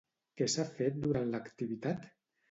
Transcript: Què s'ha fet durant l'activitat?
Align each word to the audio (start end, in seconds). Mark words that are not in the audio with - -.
Què 0.39 0.45
s'ha 0.53 0.63
fet 0.77 0.95
durant 1.03 1.29
l'activitat? 1.35 2.09